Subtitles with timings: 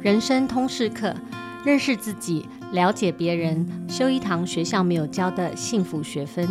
[0.00, 1.12] 人生通识课，
[1.64, 6.48] 认识自己，了解别人，修一堂学校没有教的幸福学分。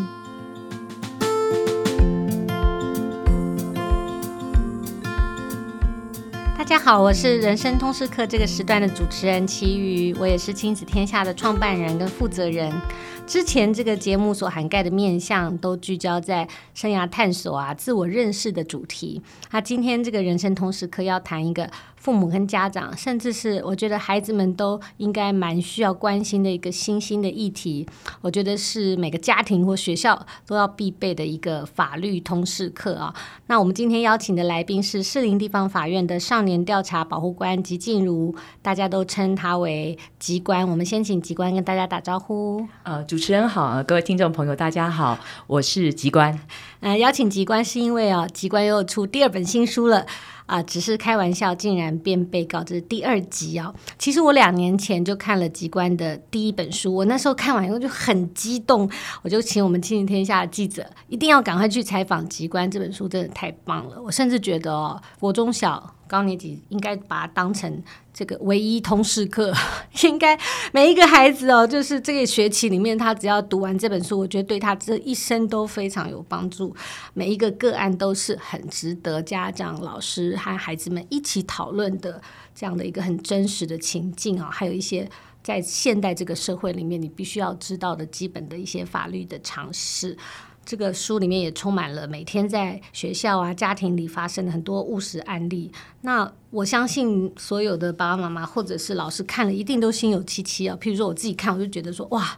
[6.57, 12.69] 大家好，我是人生通识课这个时段的主持人齐瑜，我也是亲子天下的创办人跟负责人。
[13.27, 19.21] 之前这个节目所涵盖的面向都聚焦在生涯探索啊、自我认识的主题。
[19.51, 27.85] 那今天这个人生通识课要谈一个父母跟家长，甚至是我觉得孩子们都应该蛮需要关心的一个新兴的议题。
[28.21, 33.13] 我觉得是每个家庭或学校都要必备的一个法律通识课啊。
[33.47, 40.65] 那我们今天邀请的来宾是士林地方法院的少年调查保护官吉静茹，大家都称他为吉官。
[40.65, 42.65] 我们先请吉官跟大家打招呼。
[42.83, 45.17] 呃，主主持人好，各位听众朋友，大家好，
[45.47, 46.39] 我是吉官。
[46.81, 50.05] 呃，邀请吉官是因为啊，吉官又出第二本新书了
[50.45, 53.73] 啊，只是开玩笑，竟然变被告，这是第二集哦。
[53.97, 58.87] 其实我两年前就看了吉官的第一本书，我那时候看完以后就很激动，
[59.23, 63.99] 我就请我们亲子天下的记者一定要赶快去采访吉官，这本书真的太棒了。
[63.99, 65.95] 我甚至觉得哦，国中小。
[66.07, 69.53] 高年级应该把它当成这个唯一通识课，
[70.03, 70.37] 应该
[70.71, 76.75] 每一个孩子哦，就是这个学期里面，他只要读完这本书，我觉得对他这一生都非常有帮助。
[77.13, 82.21] 每一个个案都是很值得家长、老师和孩子们一起讨论的
[82.55, 85.07] 这样的一个很真实的情境啊，还有一些
[85.43, 90.17] 在现代这个社会里面，你必须要知道的基本的一些法律的常识。
[90.67, 95.71] 这个书里面也充满了每天在学校啊、家庭里发生的很多务实案例。
[96.01, 100.77] 那我相信所有的爸爸妈妈或者是老师看了，一定都心有戚戚啊。
[100.81, 102.37] 譬如说我自己看，我就觉得说哇。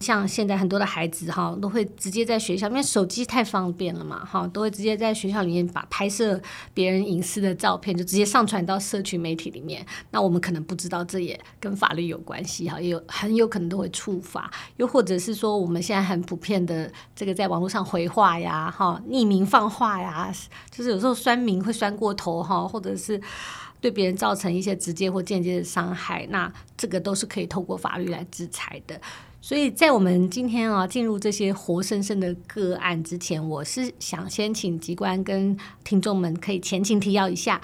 [0.00, 6.40] 像现在很多的孩子哈，都会直接在学校，因为手机太方便了嘛，哈，都会直接在学校里面把拍摄
[6.72, 9.84] 别人隐私的照片就直接上传到社群媒体里面。
[10.10, 14.50] 那我们可能不知道，这也跟法律有关系哈，也有很有可能都会触法。
[14.76, 20.32] 又或者是说，我们现在很普遍的这个在网络上回话呀，哈，匿名放话呀，
[20.70, 23.20] 就是有时候酸民会酸过头哈，或者是
[23.80, 29.00] 对别人造成一些直接或间接的伤害，那这个都是可以透过法律来制裁的。
[29.48, 37.58] 所以在我们今天啊进入这些活生生的个案之前，我是想先请机关跟听众们可以前情提要一下。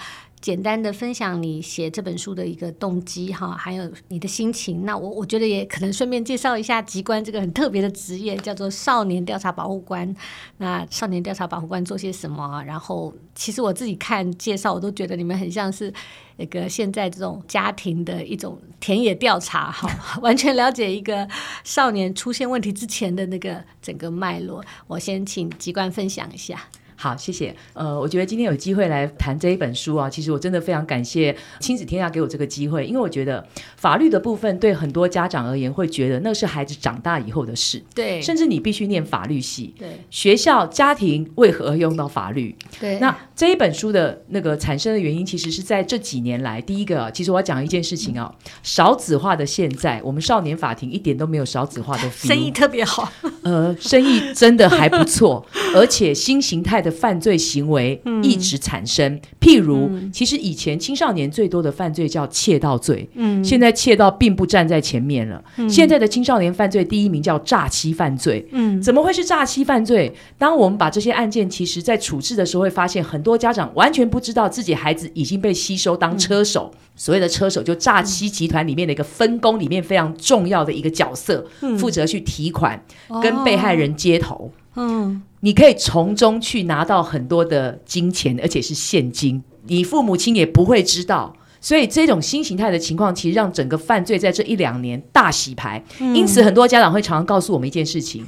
[0.44, 4.84] 简单的分享你写这本书的一个动机哈，还有你的心情。
[4.84, 10.14] 那我我觉得也可能顺便介绍一下吉官这个很特别的职业，叫做少年调查保护官。
[10.58, 12.62] 那少年调查保护官做些什么？
[12.64, 15.90] 然后其实我自己看介绍，我都觉得你们很像是
[16.36, 19.88] 一个现在这种家庭的一种田野调查哈，
[20.20, 21.26] 完全了解一个
[21.64, 24.62] 少年出现问题之前的那个整个脉络。
[24.88, 26.68] 我先请吉官分享一下。
[27.04, 27.54] 好，谢谢。
[27.74, 42.56] 呃，我觉得今天有机会来谈这一本书啊，其实我真的非常感谢亲子天下给我这个机会，因为我觉得法律的部分对很多家长而言会觉得那是孩子长大以后的事，对，甚至你必须念法律系，对，学校家庭为何用到法律？
[42.80, 53.12] 对，那这一本书的那个产生的原因，其实是在这几年来，第一个，其实我要讲一件事情啊，嗯、少子化的现在，我们少年法庭一点都没有少子化的生意特别好，
[53.42, 55.44] 呃，生意真的还不错，
[55.74, 65.68] 而且新形态的犯罪行为一直产生，嗯、譬如、嗯，其实以前青少年最多的犯罪叫窃盗罪，嗯，现在窃盗并不站在前面了、嗯。
[65.68, 70.14] 现在的青少年犯罪第一名叫诈欺犯罪，嗯，怎么会是诈欺犯罪？
[70.38, 76.72] 当我们把这些案件，其实在处置的时候，会发现很多家长完全不知道自己孩子已经被吸收当车手。
[76.94, 84.50] 嗯、所谓的车手，就诈欺集团里面的一个分工里面非常重要的一个角色，嗯、负责去提款、嗯，跟被害人接头。
[84.76, 91.36] 嗯，你可以从中去拿到很多的金钱，而且是现金，你父母亲也不会知道。
[91.60, 95.82] 所以这种新形态的情况，其实让整个犯罪在这一两年大洗牌。
[95.98, 98.26] 嗯、因此，很多家长会常常告诉我们一件事情。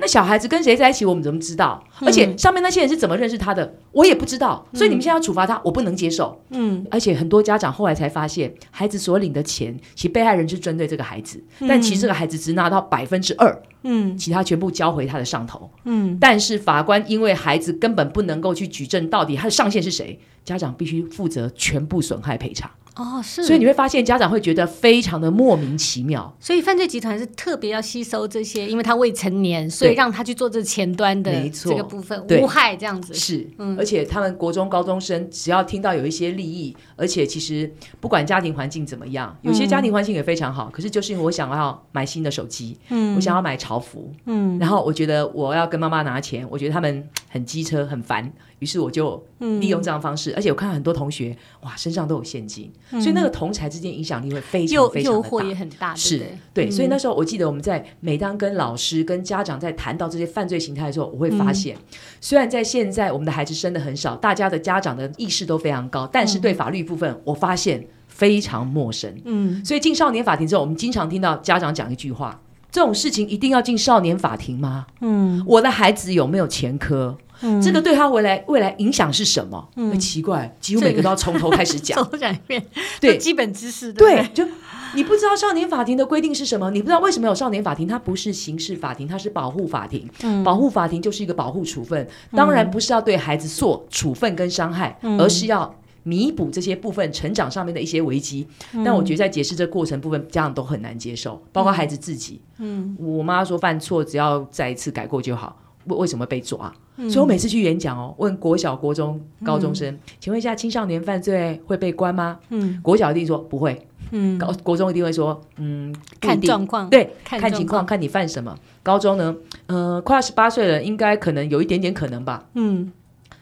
[0.00, 1.82] 那小孩子跟谁在一起，我们怎么知道？
[2.00, 4.66] 而且上面那些人是怎么认识他的，我也不知道。
[4.72, 6.40] 所以你们现在要处罚他，我不能接受。
[6.50, 15.70] 嗯，而且很多家长后来才发现，孩子所领的钱，其实被害人是针对这个孩子，但其实这个孩子只拿到百分之二，嗯，其他全部交回他的上头。
[15.84, 22.70] 嗯，但是法官因为孩子根本不能够去举证到底他的上限是谁，家长必须负责全部损害赔偿。
[22.98, 26.36] 哦，是，所以你会发现家长会觉得非常的莫名其妙。
[26.40, 33.14] 所以犯罪集团是特别要吸收这些，因为他未成年，所以让他去做这前端的这个部分，无害这样子。
[33.14, 48.32] 是，嗯，而且他们国中高中生只要听到有一些利益，而且其实不管家庭环境怎么样，有些家庭环境也非常好，嗯，可是就是因为我想要买新的手机，嗯，我想要买潮服，嗯，然后我觉得我要跟妈妈拿钱，我觉得他们很机车很烦。
[48.60, 69.14] 于是我就利用这样方式，嗯、而且我看到很多同学哇身上都有现金，嗯、所以那个同财之间影响力会非常非常的大，诱惑也很大，是对，所以那时候我记得我们在每当跟老师跟家长在谈到这些犯罪形态的时候，我会发现，嗯、虽然在现在我们的孩子生的很少，大家的家长的意识都非常高，但是对法律部分，我发现非常陌生。
[69.24, 72.40] 嗯，所以进少年法庭之后，我们经常听到家长讲一句话：
[72.70, 74.86] 这种事情一定要进少年法庭吗？
[75.00, 77.16] 嗯，我的孩子有没有前科？
[77.40, 79.68] 嗯、这个对他未来未来影响是什么？
[79.74, 82.64] 很、嗯、奇怪，几乎每个都要从头开始讲， 重讲一遍。
[83.00, 84.52] 对，基本知识对，对，就
[84.94, 90.08] 你不知道少年法庭的规定是什么，你不知道为什么有少年法庭，它不是刑事法庭，它是保护法庭。
[90.22, 98.48] 嗯、保护法庭就是一个保护处分，当然不是要对孩子做处分跟伤害，嗯、而是要弥补这些部分成长上面的一些危机。
[98.72, 102.40] 嗯、但我觉得在解释这个过程部分，家长都很难接受，包括孩子自己。
[102.58, 105.56] 嗯，我妈说犯错只要再一次改过就好。
[105.84, 106.72] 为为什么被抓？
[107.00, 112.38] 嗯、所以我每次去演讲哦，问国小、国中、高中生，嗯、请问一下，青少年犯罪会被关吗？
[112.50, 113.86] 嗯，国小一定说不会。
[114.10, 118.56] 嗯，高国中一定会说，嗯，看状况，对，看，看情况，看你犯什么。
[118.82, 119.36] 高中呢，
[119.66, 122.46] 呃，快要十八岁了，应该可能有一点点可能吧。
[122.54, 122.90] 嗯，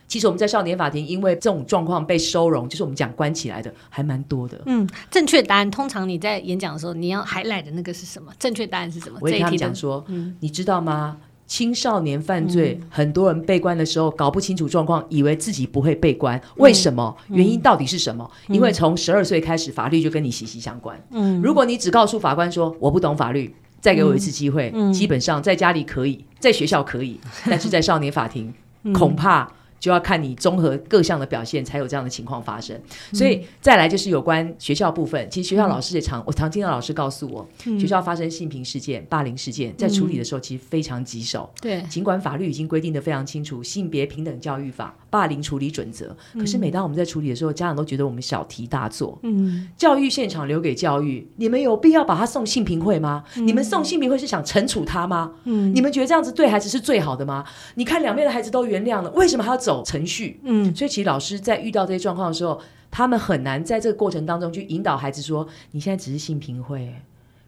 [0.09, 4.61] 其实我们在少年法庭，因为这种状况被收容，就是我们讲关起来的，还蛮多的。
[4.67, 8.33] 嗯，正确答案，通常你在演讲的时候，你要 highlight 的那个是什么？
[8.37, 9.19] 正确答案是什么？
[9.23, 11.17] 我跟他们讲说，嗯，你知道吗？
[11.47, 17.17] 青少年犯罪，嗯，很多人被关的时候搞不清楚状况，以为自己不会被关，为什么？
[17.29, 18.29] 嗯，原因到底是什么？
[18.49, 21.01] 嗯，因为从十二岁开始，法律就跟你息息相关。
[21.11, 28.53] 嗯，如果你只告诉法官说我不懂法律，再给我一次机会，嗯，基本上在家里可以，在学校可以，但是在少年法庭，
[28.83, 29.51] 嗯，恐怕。
[29.79, 32.77] 就要看你综合各项的表现，才有这样的情况发生。
[32.77, 41.49] 嗯、所以再来就是有关学校部分，其实学校老师也常，嗯、我常听到老师告诉我，嗯、学校发生性平事件、霸凌事件，在处理的时候其实非常棘手。
[41.61, 49.19] 对、嗯，尽管法律已经规定的非常清楚，《性别平等教育法》霸凌处理准则，可是每当我们在处理的时候，家长都觉得我们小题大做。
[49.23, 53.25] 嗯，教育现场留给教育，你们有必要把他送性平会吗？
[53.39, 55.33] 嗯、你们送性平会是想惩处他吗？
[55.45, 57.43] 嗯，你们觉得这样子对孩子是最好的吗？
[57.77, 60.39] 你看两边的孩子都原谅了，为什么还要走程序？
[60.43, 62.61] 嗯，所以其实老师在遇到这些状况的时候，
[62.91, 66.95] 他们很难在这个过程当中去引导孩子说：“你现在只是性平会。”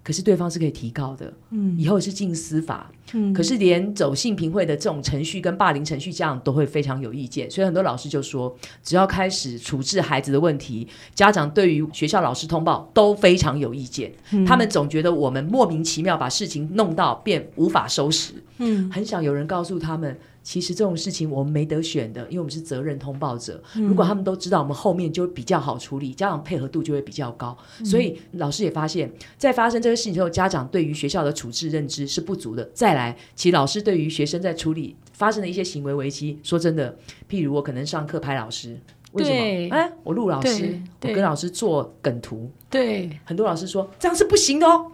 [0.09, 20.17] 可是对方是可以提告的，嗯，以后是进司法，嗯，可是连走性平会的这种程序跟霸凌程序，家长都会非常有意见，所以很多老师就说，只要开始处置孩子的问题，家长对于学校老师通报都非常有意见，嗯，他们总觉得我们莫名其妙把事情弄到便无法收拾，嗯，很少有人告诉他们。
[20.49, 23.63] 其实这种事情我们没得选的，因为我们是责任通报者。
[23.77, 27.55] 嗯、如果他们都知道，我们后面就比较好处理，家长配合度就会比较高。
[27.81, 32.65] 嗯、所以老师也发现，在发生这个事情之后，家长对于学校的处置认知是不足的。
[32.73, 36.97] 再来，其实老师对于学生在处理发生的一些行为危机，说真的，
[37.29, 38.81] 譬如我可能上课拍老师，
[39.13, 39.77] 为什么？
[39.77, 42.51] 哎，我录老师，我跟老师做梗图。
[42.71, 44.91] 对，很多老师说这样是不行的哦。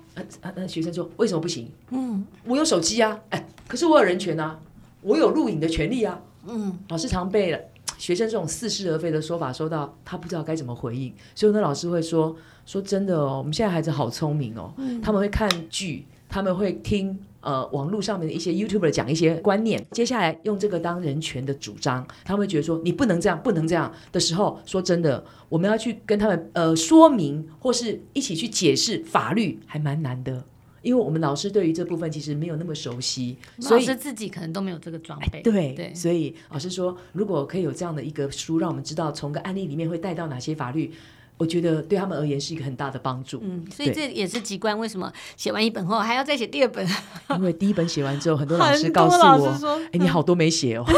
[0.66, 1.70] 学生说为什么不行？
[1.90, 4.58] 嗯，我有手机啊，哎，可是我有人权啊。
[5.04, 6.18] 我有录影的权利啊！
[6.46, 7.58] 嗯，老师常被
[7.98, 12.34] 学生这种似是而非的说法说到，他不知道该怎么回应，所以呢，老师会说
[12.64, 30.44] ：“说真的哦，我们现在孩子好聪明哦，嗯、他们会看剧，他们会听呃网络上面的一些 YouTuber 讲一些观念，接下来用这个当人权的主张，他们会觉得说你不能这样，不能这样的时候，说真的，我们要去跟他们呃说明，或是一起去解释法律，还蛮难的。”
[30.84, 35.40] 因为我们老师对于这部分其实没有那么熟悉，所以老师自己可能都没有这个装备。
[35.40, 40.92] 对对，所以老师说，如果可以有这样的一个书，让我们知道从个案例里面会带到哪些法律，
[41.38, 43.40] 我觉得对他们而言是一个很大的帮助。
[43.42, 46.86] 嗯，所以这也是机关为什么写完一本后还要再写第二本？
[47.30, 50.84] 因为第一本写完之后，很多老师告诉我， 哎，你好多没写哦。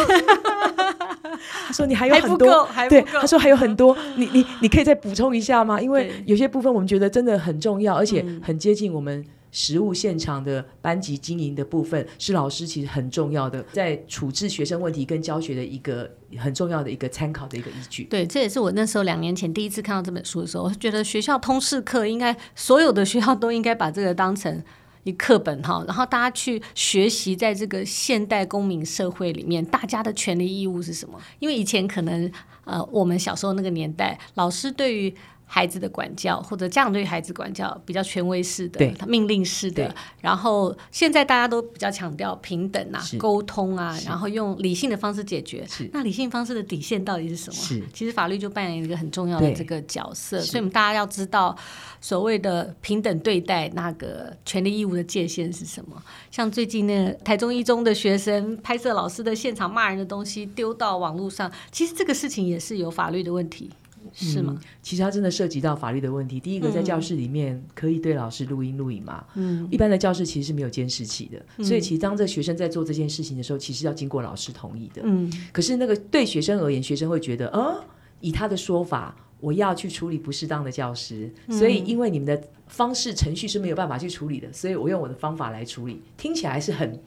[1.66, 5.80] 他说你还有很多，对，他说还有很多，你你你可以再补充一下吗？
[5.80, 9.24] 因为有些部分我们觉得真的很重要，而且很接近我们。
[9.56, 18.04] 实务现场的班级经营的部分是老师其实很重要的，在处置学生问题跟教学的一个很重要的一个参考的一个依据。
[18.04, 24.62] 对，这也是我那时候两年前第一次看到这本书的时候，我觉得学校通识课应该所有的学校都应该把这个当成
[25.04, 31.18] 一课本哈，然后大家去学习，在这个现代公民社会里面，大家的权利义务是什么？
[31.38, 32.30] 因为以前可能
[32.64, 35.14] 呃，我们小时候那个年代，老师对于
[35.48, 39.94] 孩子的管教，或者家长对孩子管教比较权威式的、命令式的。
[40.20, 45.66] 然后现在大家都比较强调平等啊、沟通啊，然后用理性的方式解决。
[45.92, 47.86] 那理性方式的底线到底是什么？
[47.94, 50.40] 其实法律就扮演一个很重要的这个角色。
[50.40, 51.56] 所以，我们大家要知道
[52.00, 56.02] 所谓的平等对待那个权利义务的界限是什么。
[56.30, 63.70] 像最近那台中一中的学生拍摄老师的现场骂人的东西丢到网络上，其实这个事情也是有法律的问题。
[64.16, 64.56] 是吗？
[64.58, 66.40] 嗯，其实它真的涉及到法律的问题。
[66.40, 69.22] 第一个，在教室里面可以对老师录音录影吗？
[69.34, 75.02] 嗯，一般的教室其实是没有监视器的，嗯，所以其实当这学生在做这件事情的时候，其实要经过老师同意的。
[75.04, 77.84] 嗯，可是那个对学生而言，学生会觉得，呃，
[78.20, 86.98] 以他的说法，我要去处理不适当的教师，所以因为你们的方式程序是没有办法去处理的，所以我用我的方法来处理，听起来是很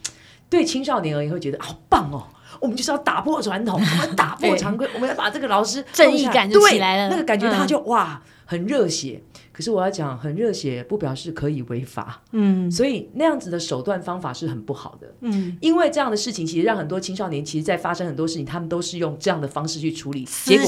[0.50, 2.26] 对青少年而言会觉得好棒哦。
[2.60, 7.08] 我们就是要打破传统，我们打破常规，我们要把这个老师正义感就起来了。
[7.08, 9.22] 那个感觉他就、嗯、哇，很热血。
[9.52, 12.22] 可是我要讲，很热血不表示可以违法。
[12.32, 15.06] 嗯，所以那样子的手段方法是很不好的。
[15.20, 20.24] 嗯，因为这样的事情其实让很多青少年，其实在发生很多事情，他们都是用这样的方式去处理。
[20.24, 20.66] 结果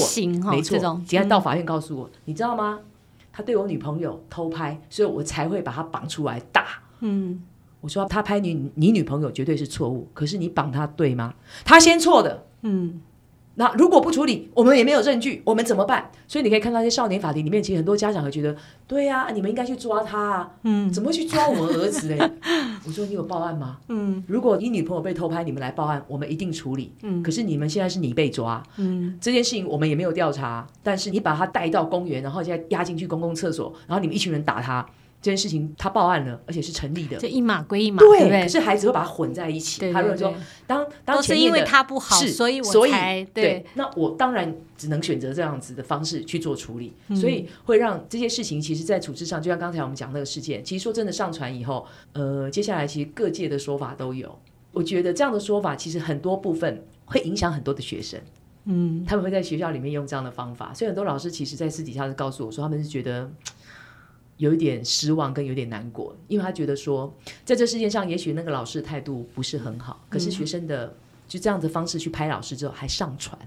[0.51, 2.79] 没错，今天到法院告诉我、嗯，你知道吗？
[3.31, 6.65] 他对我女朋友偷拍，所以我才会把他绑出来打。
[7.01, 7.43] 嗯。
[7.83, 10.07] 我说他拍你，你女朋友绝对是错误。
[10.13, 11.33] 可是你绑他对吗？
[11.65, 12.45] 他先错的。
[12.61, 13.01] 嗯，
[13.55, 16.09] 那如果不处理，我们也没有证据，我们怎么办？
[16.25, 18.55] 所以你可以看到，一些少年法庭里面，其实很多家长会觉得，
[18.87, 20.51] 对呀、啊，你们应该去抓他啊。
[20.63, 22.31] 嗯，怎么去抓我们儿子嘞？
[22.87, 23.79] 我说你有报案吗？
[23.89, 26.93] 嗯，如果你女朋友被偷拍，你们来报案，我们一定处理。
[27.01, 28.63] 嗯，可是你们现在是你被抓。
[28.77, 34.85] 嗯，这件事情我们也没有调查，但是你把他带到公园，然后现在押进去公共厕所，然后你们一群人打他。
[35.23, 39.79] 这件事情他报案了，而且是成立的，就一码归一码，对，可是孩子会把它混在一起。
[39.79, 40.33] 对对对，他如果说，
[40.67, 43.65] 当当前因为他不好，所以我以对，对。
[43.75, 54.37] 那我当然只能选择这样子的方式去做处理，嗯、所以会让这些事情，其实，在处置上，就像刚才我们讲那个事件，其实说真的，上传以后，呃，接下来其实各界的说法都有。
[54.73, 58.19] 我觉得这样的说法，其实很多部分会影响很多的学生。
[58.65, 63.31] 嗯，他们会在学校里面用这样的方法，所以很多老师其实在私底下是告诉我说，他们是觉得。
[64.43, 70.93] 有一点失望，跟有点难过，因为他觉得说，在这世界上，也许那个老师的态度不是很好，可是学生的
[71.29, 73.39] 就这样的方式去拍老师之后还上传，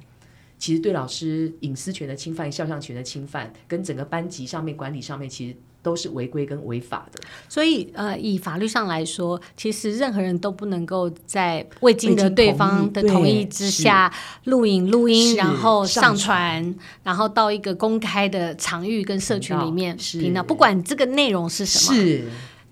[0.57, 5.57] 其实对老师隐私权的侵犯、肖像权的侵犯，跟整个班级上面管理上面，其实。
[5.87, 14.13] 都是违规跟违法的，所以呃，以法律上来说，其实任何人都不能够在未经得对方的同意之下
[14.47, 16.75] 录影录音，然后上传，
[17.05, 21.95] 然后到一个公开的场域跟社群里面频道，不管这个内容是什么。
[21.95, 22.25] 是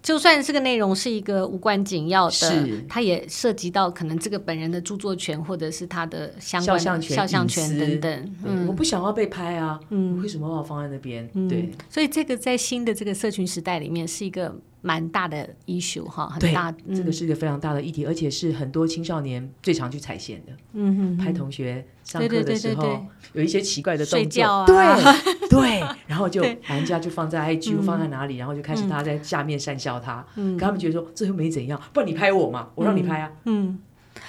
[0.05, 8.35] 就算这个内容是一个无关紧要的，它也涉及到可能这个本人的著作权或者是他的相关肖像，像权等等。
[8.45, 11.27] 嗯，我不想要被拍啊，嗯，为什么要放在那边？
[11.49, 14.55] 对，所以这个在新的这个社群时代里面是一个。
[14.85, 20.53] 蛮大的 issue 哈，很大，这个是一个非常大的议题，嗯，而且是很多青少年最常去踩线的。
[20.75, 33.79] 嗯哼，拍同学上课的时候，有一些奇怪的动作，对对， 然后就把人家就放在 IG 放在哪里，然后就开始大家在下面讪笑他，嗯，跟他们觉得说这又没怎样，不然你拍我嘛，我让你拍啊，嗯，嗯，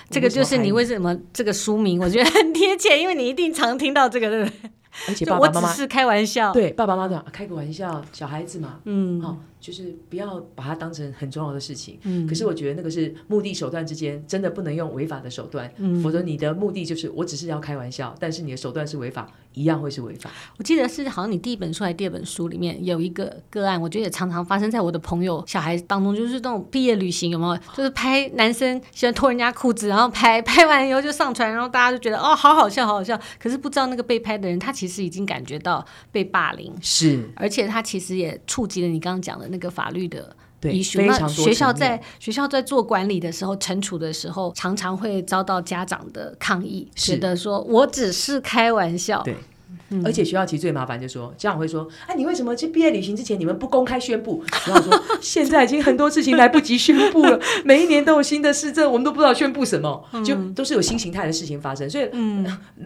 [0.09, 4.71] 这个就是你为什么这个书名我觉得很贴切，因为你一定常听到这个，对不对？
[5.09, 9.37] 而且爸爸妈妈是开玩笑，对爸爸妈妈开个玩笑，小孩子嘛，嗯，好、哦。
[9.65, 11.97] 就是不要把它当成很重要的事情。
[12.03, 20.29] 嗯，可是我觉得那个是目的手段之间真的不能用违法的手段，嗯，否则你的目的就是我只是要开玩笑，但是你的手段是违法，一样会是违法。
[20.59, 27.59] 我记得是好像你第一本书还是第二本书里面有一个个案，我觉得也常常发生在我的朋友小孩当中，就是那种毕业旅行有没有？
[27.73, 33.19] 就是拍男生喜欢脱人家裤子，然后拍拍完以后就上传，然后大家就觉得哦，好好笑，好好笑。
[33.39, 40.35] 可是不知道那个被拍的人他其实已经感觉到被霸凌，是，而且他其实也触及了你刚刚讲的那个法律的。
[40.59, 41.45] 对，非常多。
[41.45, 49.21] 学校在学校在做管理的时候、惩处的时候，常常会遭到家长的抗议，觉得说我只是开玩笑。
[49.21, 49.35] 对，
[49.89, 62.43] 嗯、而且学校其实最麻烦，就是说家长会说：“哎，你为什么去毕业旅行之前你们不公开宣布？”然后说：“现在已经很多事情来不及宣布了，每一年都有新的市政，我们都不知道宣布什么，就都是有新形态的事情发生。”所以，嗯，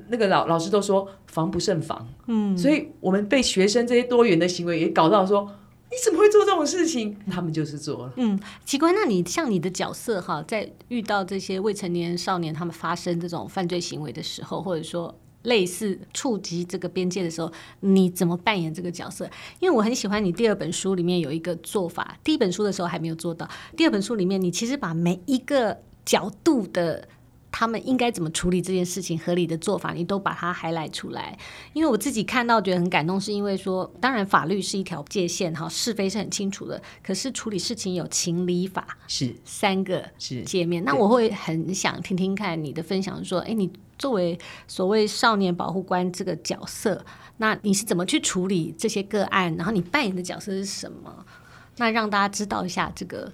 [0.10, 2.06] 那个老老师都说防不胜防。
[2.28, 5.50] 嗯，所以我们被学生这些多元的行为也搞到说。
[5.92, 7.18] 你怎么会做这种事情？
[7.32, 8.14] 他们就是做了。
[8.18, 19.28] 嗯，奇怪，那你像你的角色哈，在遇到这些未成年少年他们发生这种犯罪行为的时候，或者说类似触及这个边界的时候，你怎么扮演这个角色？
[19.60, 27.08] 因为我很喜欢你第二本书里面有一个做法，第一本书的时候还没有做到，第二本书里面你其实把每一个角度的
[27.52, 31.38] 他们应该怎么处理这件事情，合理的做法，你都把它 highlight 出来。
[31.74, 36.82] 因为我自己看到觉得很感动，是因为说，当然法律是一条界限，哈，是非是很清楚的。
[37.04, 40.84] 可是处理事情有情理法，是三个是界面。
[40.84, 44.38] 那我会很想听听看你的分享，说，哎，你作为
[44.68, 47.04] 所谓少年保护官这个角色，
[47.38, 49.56] 那你是怎么去处理这些个案？
[49.56, 51.26] 然后你扮演的角色是什么？
[51.78, 53.34] 那让大家知道一下这个。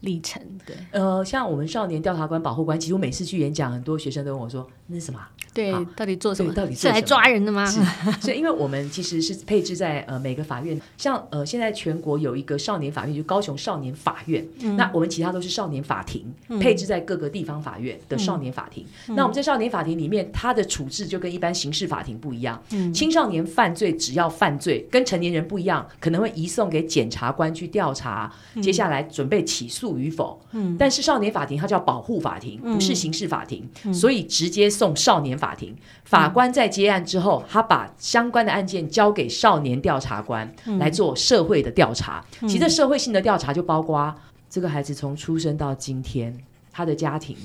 [0.00, 5.20] 历程对，呃，像我们少年调查官、保护官，其实我每次去演讲，很多学生都问我说：“那是什么？
[5.58, 6.52] 对，到底做什么？
[6.54, 7.66] 到底是来抓人的吗？”
[8.22, 14.46] 所以，因为我们其实是配置在呃每个法院，像呃现在全国有一个少年法院，就是高雄少年法院。
[14.60, 18.84] 嗯、那我们其他都是少年法庭，嗯、配置在各个地方法院的少年法庭。
[19.08, 22.62] 嗯、那我们在少年法庭里面，它的处置就跟一般刑事法庭不一样。
[22.70, 30.40] 嗯、青少年犯罪只要犯罪，跟成年人不一样，可能会移送给检察官去调查，嗯、接下来准备起诉与否。
[30.52, 35.76] 嗯，但是少年法庭它叫保护法庭，不是刑事法庭，嗯、所以直接送少年法庭。
[36.04, 42.24] 法官在接案之后，他把相关的案件交给少年调查官来做社会的调查。
[42.40, 44.14] 嗯、其实社会性的调查就包括
[44.48, 46.36] 这个孩子从出生到今天，
[46.72, 47.36] 他的家庭，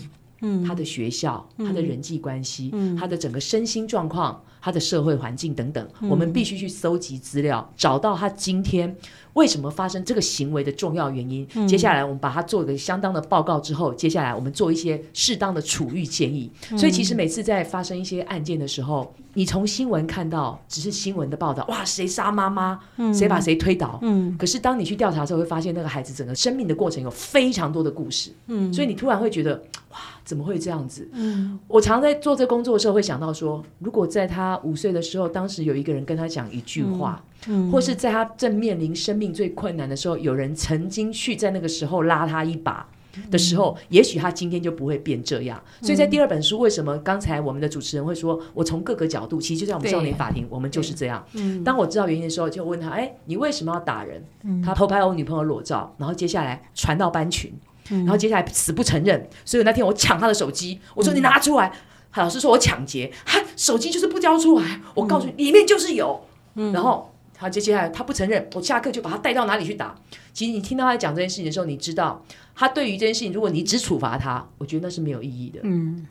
[0.42, 8.96] 嗯，他的学校，他的人际关系，嗯、他的整个身心状况，他的社会环境等等，嗯、我们必须去搜集资料，找到他今天。
[9.34, 11.48] 为什么发生这个行为的重要原因？
[11.56, 16.52] 嗯、接下来我们把它做一个相当的报告之后，接下来我们做一些适当的处遇建议。
[16.72, 23.98] 嗯、所以其实每次在发生一些案件的时候，你从新闻看到只是新闻的报道，哇，谁杀妈妈，嗯、谁把谁推倒。
[24.04, 28.32] 嗯、可是当你去调查的时候，会发现那个孩子整个生命的过程有非常多的故事。
[28.48, 29.56] 嗯、所以你突然会觉得，
[29.90, 31.10] 哇，怎么会这样子？
[31.14, 37.20] 嗯、我常在做这工作的时候会想到说，如果在他五岁的时候，当时有一个人跟他讲一句话。
[37.20, 42.88] 嗯嗯、或是在他正面临生命最困难的时候，有人曾经去在那个时候拉他一把
[43.30, 45.62] 的时候，嗯、也许他今天就不会变这样。
[45.82, 51.24] 嗯、所以在第二本书，为什么刚才我们的主持人会说，我从各个角度，其实就在我们少年法庭，我们就是这样。
[51.34, 54.24] 嗯、当我知道原因的时候，就问他：哎，你为什么要打人？
[54.44, 57.54] 嗯、他偷拍我女朋友裸照，然后接下来传到班群，
[57.92, 59.30] 嗯、然后接下来死不承认。
[59.46, 61.72] 所以那天我抢他的手机，我说你拿出来。
[62.12, 64.82] 他、嗯、老师说我抢劫，他手机就是不交出来。
[64.96, 66.26] 我告诉你，里面就是有。
[66.56, 67.13] 嗯、然后。
[67.44, 69.94] 他接下来他不承认，我下课就把他带到哪里去打。
[70.32, 72.24] 其实你听到他讲这件事情的时候，你知道
[72.56, 75.60] 他对于这件事情，如果你只处罚他，我觉得那是没有意义的。
[75.64, 76.08] 嗯，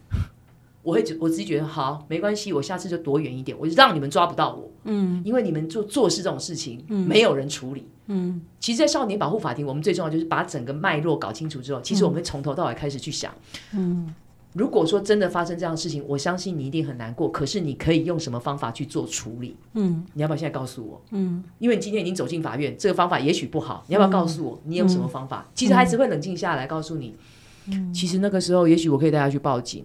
[0.83, 4.71] 我会我自己觉得好，没关系，我下次就躲远一点，我就让你们抓不到我。
[4.85, 7.87] 嗯，因为你们做做事这种事情，嗯，没有人处理。
[8.07, 13.33] 嗯，其实，在少年保护法庭，我们最重要就是把整个脉络搞清楚之后，其实我们会从头到尾开始去想。
[13.73, 14.15] 嗯。
[14.55, 17.31] 如果说真的发生这样的事情，我相信你一定很难过。
[17.31, 19.57] 可是你可以用什么方法去做处理？
[19.75, 21.01] 嗯，你要不要现在告诉我？
[21.11, 23.85] 嗯，因为你今天已经走进法院，这个方法也许不好。
[23.87, 25.47] 你要不要告诉我，你有什么方法？
[25.49, 27.15] 嗯，其实孩子会冷静下来，告诉你，
[27.67, 29.85] 嗯，其实那个时候，也许我可以带他去报警。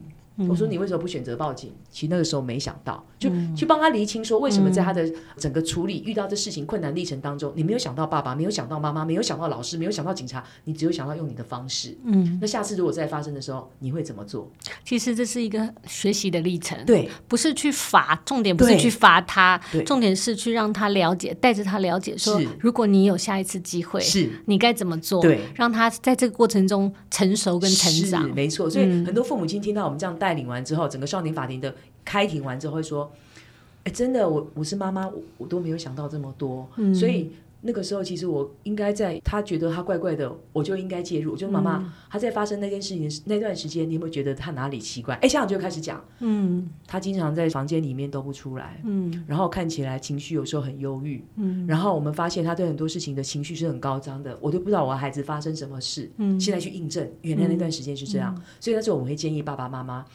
[0.50, 1.74] 我说你为什么不选择报警？
[1.90, 11.98] 其实那个时候没想到，就去帮他厘清说，为什么在他的整个处理遇到这事情困难历程当中，你没有想到爸爸，没有想到妈妈，没有想到老师，没有想到警察，你只有想到用你的方式。
[12.04, 14.48] 嗯，那下次如果再发生的时候，你会怎么做？
[14.86, 25.20] 其实这是一个学习的历程，对，不是去罚，重点不是去罚他，重点是去让他了解，带着他了解说，如果你有下一次机会，是你该怎么做？
[25.20, 28.30] 对，让他在这个过程中成熟跟成长。
[28.36, 30.27] 没错，所以很多父母亲听到我们这样带。
[30.28, 33.10] 带领完之后，整个少年法庭的开庭完之后会说
[33.86, 36.68] ：“哎，真的，我我是妈妈，我我都没有想到这么多。
[36.76, 41.36] 嗯、所以那个时候，其实我应该在他觉得他怪怪的，我就应该介入。
[41.36, 45.16] 就妈妈，嗯、他在发生那件事情那段时间，你有没有觉得他哪里奇怪？
[45.16, 60.06] 哎，家长就开始讲，嗯，他经常在房间里面都不出来，嗯，然后看起来情绪有时候很忧郁，嗯，然后我们发现他对很多事情的情绪是很高涨的，我都不知道我的孩子发生什么事，嗯，现在去印证，原来那段时间是这样，嗯、所以那时候我们会建议爸爸妈妈。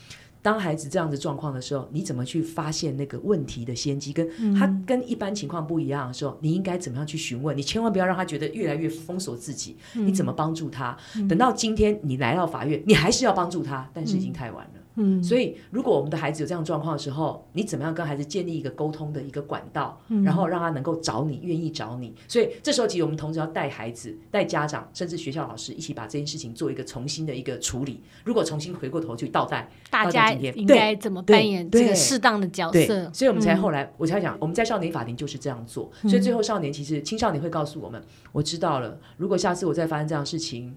[0.43, 4.13] 当孩子这样子状况的时候，你怎么去发现那个问题的先机？
[4.13, 7.57] 跟他跟一般情况不一样的时候，你应该怎么样去询问？
[7.57, 9.77] 你千万不要让他觉得越来越封锁自己。
[9.95, 10.97] 你怎么帮助他？
[11.29, 14.82] 等到今天你来到法院，你还是要帮助他，但是已经太晚了。
[14.97, 22.15] 嗯，所以如果我们的孩子有这样状况的时候，你怎么样跟孩子建立一个沟通的一个管道，嗯、然后让他能够找你，愿意找你。
[22.29, 28.03] 所以这时候其实我们同时要带孩子、带家长，甚至学校老师一起把这件事情做一个重新的一个处理。
[28.25, 33.11] 如果重新回过头去倒带，大家应该怎么扮演这个适当的角色？
[33.13, 35.91] 所以我们才后来、嗯、我才讲，我们在少年法庭就是这样做。
[36.03, 38.03] 所以最后少年其实青少年会告诉我们，
[38.33, 38.99] 我知道了。
[39.17, 40.77] 如果下次我再发生这样的事情。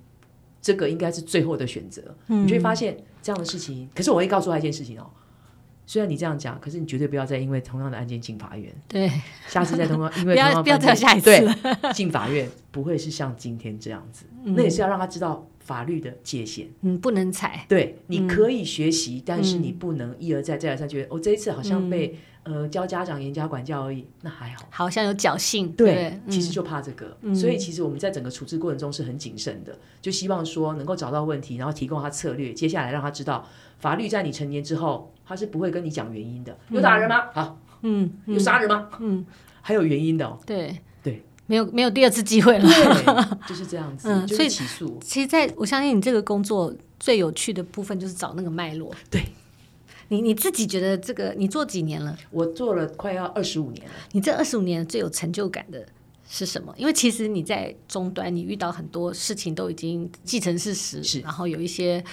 [0.66, 3.88] 这个应该是最后的选择，嗯、你就会发现这样的事情。
[3.94, 5.06] 可是我会告诉他一件事情哦，
[5.86, 8.74] 虽然你这样讲，可是你绝对不要再因为同样的案件进法院。
[8.88, 9.08] 对，
[9.48, 11.26] 下次再同样，因为 不要不要再下一次。
[11.26, 11.48] 对，
[11.94, 14.26] 进法院不会是像今天这样子。
[14.44, 17.64] 嗯、那也是要让他知道法律的界限，嗯，不能踩。
[17.70, 25.70] 对，你可以学习，嗯、但是你不能一而再再而三觉得，我、这一次好像被、嗯、呃教家长严加管教而已，那还好，好像有侥幸。
[25.74, 33.46] 对，对其实就怕这个、嗯，所以其实我们在整个处置过程中是很谨慎的，就希望说能够找到问题，然后提供他策略，接下来让他知道。
[33.78, 36.58] 法律在你成年之后，他是不会跟你讲原因的。
[36.70, 37.26] 有打人吗？
[37.34, 38.88] 好，嗯，有杀人吗？
[39.00, 39.24] 嗯，
[39.62, 40.40] 还有原因的、哦。
[40.46, 42.66] 对对，没有没有第二次机会了。
[42.66, 43.16] 对，
[43.50, 44.08] 就是这样子。
[44.10, 44.98] 嗯，就是、起诉。
[45.04, 48.90] 其实在我相信你这个工作最有趣的部分就是找那个脉络。
[49.12, 49.22] 对，
[50.10, 52.18] 你你自己觉得这个你做几年了？
[52.32, 53.94] 我做了快要二十五年了。
[54.12, 55.86] 你这二十五年最有成就感的
[56.30, 56.74] 是什么？
[56.78, 62.04] 因为其实你在终端，你遇到很多事情都已经既成事实，是，然后有一些。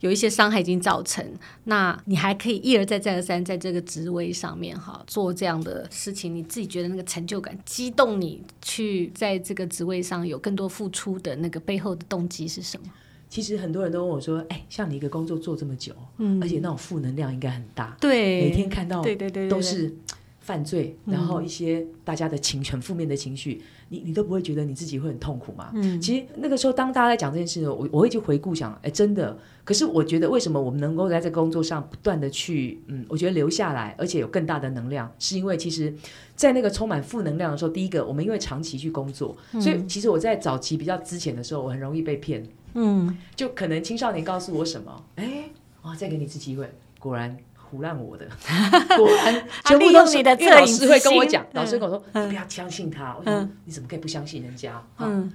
[0.00, 1.24] 有一些伤害已经造成，
[1.62, 12.92] 那你还可以一而再再而三在这个职位上面哈做这样的事情，你自己觉得那个成就感激动你去在这个职位上有更多付出的那个背后的动机是什么？
[13.34, 19.92] 其实很多人都问我说：“哎、欸，像你一个工作做这么久，嗯，而且那种负能量应该很大，对，每天看到对对对都是
[20.38, 25.70] 犯罪，然后一些大家的情绪很负面的情绪。”你你都不会觉得你自己会很痛苦吗？
[25.74, 29.36] 嗯，其实那个时候，当大家在讲这件事的时候，我我会去回顾想，哎，真的。
[29.62, 35.92] 可是我觉得，为什么我们能够在这工作上不断的去，嗯，我觉得留下来，而且有更大的能量，是因为其实，
[36.34, 42.42] 在那个充满负能量的时候，第一个，我们因为长期去工作，嗯，所以其实我在早期比较之前的时候，我很容易被骗。
[42.74, 45.44] 嗯，就可能青少年告诉我什么，哎，
[45.82, 47.36] 哇，再给你一次机会，果然。
[47.70, 48.24] 胡烂我的，
[48.96, 50.32] 果然全部都是你的。
[50.36, 53.12] 因为老师会跟我讲，老师跟我说：“嗯、你不要相信他。
[53.12, 54.80] 嗯”我说：“你怎么可以不相信人家？
[54.98, 55.32] 嗯，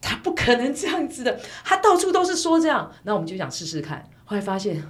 [0.00, 2.90] 他不可能这样子的，他到处都是说这样。
[3.04, 4.82] 那我们就想试试看，后来发现，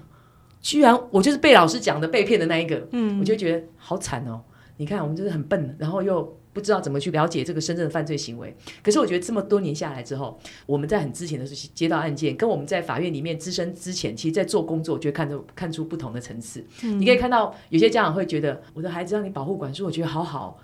[0.63, 2.89] 居然我就是被老师讲的被骗的那一个。
[2.93, 4.41] 嗯，我就觉得好惨哦。
[4.79, 6.39] 你看，我们就是很笨，然后又。
[6.57, 16.65] 不知道怎么去了解这个深圳的犯罪行为，可是我觉得这么多年下来之后，我们在很之前的时候接到案件，跟我们在法院里面资深之前，其实，在做工作，就会看出看出不同的层次。
[16.83, 16.99] 嗯。
[16.99, 20.59] 你可以看到有些家长会觉得，我的孩子让你保护管束，我觉得好好。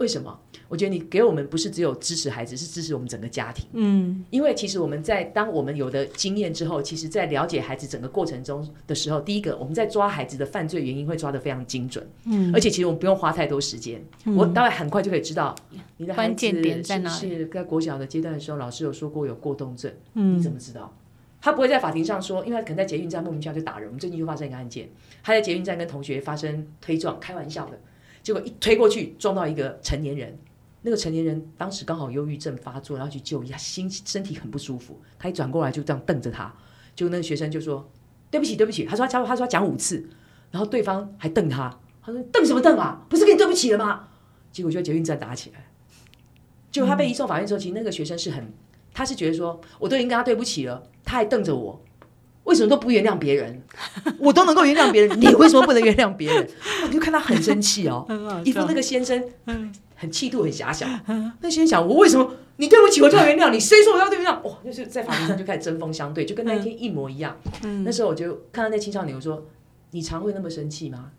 [0.00, 0.40] 为什么？
[0.66, 3.66] 我觉得你给我们不是只有支持孩子，是支持我们整个家庭。
[3.72, 12.08] 嗯，因为其实我们在当我们有的经验之后，其实在了解孩子整个过程中的时候，第一个我们在抓孩子的犯罪原因会抓得非常精准。
[12.24, 15.54] 嗯，而且其实我们不用花太多时间，嗯、我大概很快就可以知道
[15.98, 19.92] 你的孩子是不是在国小的阶段的时候，老师有说过有过动症。
[20.14, 20.96] 嗯，你怎么知道？
[21.42, 23.86] 他不会在法庭上说，因为他可能在捷运站莫名其妙就打人。
[23.88, 24.88] 我们最近就发生一个案件，
[25.22, 27.78] 他在捷运站跟同学发生推撞，开玩笑的。
[28.22, 30.38] 结果一推过去，撞到一个成年人。
[30.82, 34.98] 那个成年人当时刚好忧郁症发作，然后去就医，他心身体很不舒服。
[35.18, 36.50] 他一转过来就这样瞪着他，
[36.94, 37.86] 就那个学生就说
[38.30, 40.08] ：“对不起，对不起。”他说他：“他说他讲五次。”
[40.50, 43.04] 然后对方还瞪他，他说：“瞪什么瞪啊？
[43.10, 44.08] 不是跟你对不起了吗？”
[44.50, 45.70] 结果就在捷运站打起来。
[46.70, 48.50] 就他被移送法院之后，其实那个学生是很，
[48.94, 51.78] 他是觉得说，我都已经跟他对不起了，他还瞪着我。
[52.50, 53.62] 为什么都不原谅别人？
[54.18, 56.48] 我都能够原谅别人， 你为什么不能原谅别人？
[56.82, 58.04] 我就看他很生气哦，
[58.44, 59.22] 一副那个先生
[59.94, 60.84] 很气度很狭小。
[61.40, 63.60] 那先生想，我为什么你对不起我就要原谅你？
[63.60, 64.28] 谁说我要对不起？
[64.30, 67.36] 哇，就是在法庭上就开始针锋相对，就跟那一天一模一样。
[67.84, 69.46] 那时候我就看到那青少年，我说
[69.92, 71.10] ：“你常会那么生气吗？”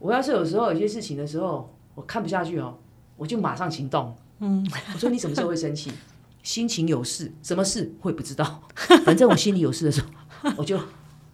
[0.00, 2.76] 我要是有时候有些事情的时候，我看不下去哦，
[3.16, 4.14] 我就马上行动。
[4.40, 5.92] 嗯我说：“你什么时候会生气？
[6.42, 8.62] 心情有事，什么事会不知道？
[9.04, 10.06] 反正我心里有事的时候。”
[10.56, 10.78] 我就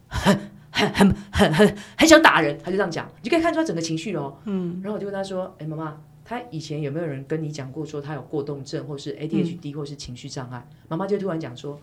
[0.09, 0.39] 很
[0.71, 4.37] 很很很很很想打人，他就这样讲，你就可以看出他整个情绪哦。
[4.45, 11.79] 嗯，然后我就问他说：“哎，妈妈，他以前有没有人跟你讲过说他有过动症，或是 ADHD，或是情绪障碍？”妈妈就突然讲说：“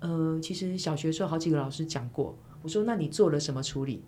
[0.00, 4.02] 呃，其实小学时候好几个老师讲过。”我说：“那你做了什么处理？”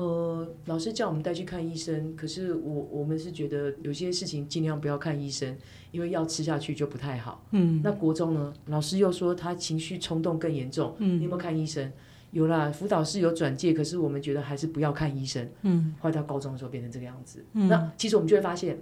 [0.00, 5.54] 呃，老师叫我们带去看医生，可是我我们是觉得有些事情尽量不要看医生，
[5.90, 7.44] 因为药吃下去就不太好。
[7.50, 8.54] 嗯，那国中呢？
[8.68, 10.96] 老师又说他情绪冲动更严重。
[11.00, 11.92] 嗯，你有没有看医生？
[12.30, 15.46] 有啦，辅导室有转介，可是我们觉得还是不要看医生。
[15.62, 17.44] 嗯，后来到高中的时候变成这个样子。
[17.52, 18.78] 嗯，那其实我们就会发现。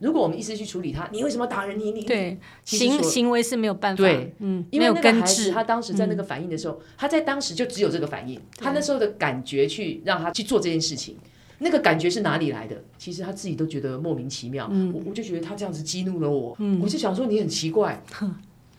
[0.00, 1.78] 如果我们一直去处理他，你为什么打人？
[1.78, 11.16] 你你对行行为是没有办法，对，嗯，因为那个孩子他当时在那个反应的时候，嗯，他在当时就只有这个反应，他那时候的感觉去让他去做这件事情，
[11.58, 12.82] 那个感觉是哪里来的？
[12.98, 14.68] 其实他自己都觉得莫名其妙。
[14.72, 18.02] 嗯，我我就觉得他这样子激怒了我，嗯，我就想说你很奇怪。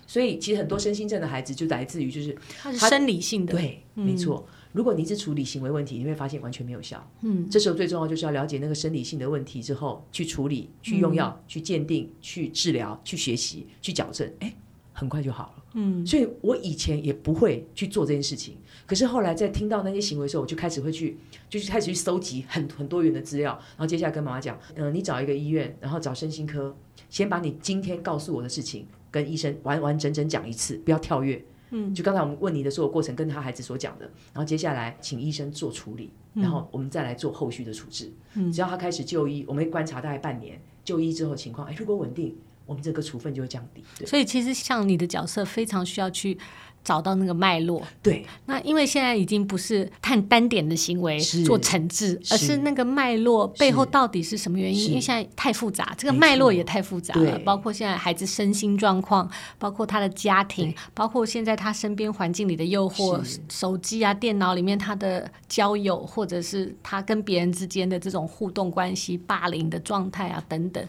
[0.07, 4.45] 所以其实很多身心症的孩子就来自于就是他是生理性的，对，嗯，没错。
[4.71, 7.05] 如果你只处理行为问题，你会发现完全没有效。
[7.21, 14.31] 嗯，这时候最重要就是要了解那个生理性的问题之后，去处理、去用药、嗯、去鉴定、去治疗、去学习、去矫正。
[14.39, 14.53] 哎，
[14.93, 15.63] 很快就好了。
[15.73, 21.17] 嗯，所以我以前也不会去做这件事情，可是后来在听到那些行为的时候，我就开始会去，
[21.49, 26.75] 就是开始去搜集很很多元的资料，然后接下来跟妈妈讲，嗯、呃，你找一个医院，然后找身心科，
[27.09, 31.41] 先把你今天告诉我的事情跟医生完完整整讲一次，不要跳跃。
[31.71, 38.11] 嗯，就刚才我们问你的所有过程，跟他孩子所讲的，然后接下来请医生做处理，然后我们再来做后续的处置。
[38.35, 43.83] 嗯，只要他开始就医，我们会观察大概半年，就医之后情况，哎，如果稳定，我们这个处分就会降低。
[44.05, 46.37] 所以其实像你的角色，非常需要去。
[46.83, 48.25] 找到那个脉络，对。
[48.45, 54.89] 那因为现在已经不是看单点的行为做惩治，而是那个脉络背后到底是什么原因？
[54.89, 57.39] 因为现在太复杂，这个脉络也太复杂了。
[57.39, 70.83] 包括现在孩子身心状况，包括他的家庭，包括现在他身边环境里的诱惑，手机啊、电脑里面他的交友，或者是他跟别人之间的这种互动关系、霸凌的状态啊等等。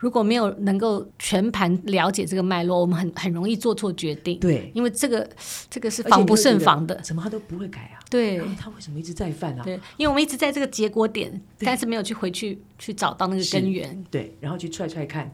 [0.00, 4.40] 如果没有能够全盘了解这个脉络，我们很很容易做错决定。
[4.40, 5.28] 对，因为这个
[5.68, 6.94] 这个是防不胜防的。
[7.02, 8.00] 怎么他都不会改啊？
[8.10, 9.62] 对，他为什么一直在犯啊？
[9.62, 14.02] 对，因为我们一直在这个结果点，但是没有去回去去找到那个根源。
[14.10, 15.30] 对，然后去踹踹看